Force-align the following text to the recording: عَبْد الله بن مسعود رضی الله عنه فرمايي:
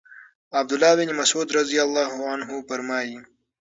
عَبْد 0.53 0.73
الله 0.73 0.95
بن 0.95 1.15
مسعود 1.15 1.47
رضی 1.59 1.77
الله 1.81 2.11
عنه 2.33 2.49
فرمايي: 2.69 3.17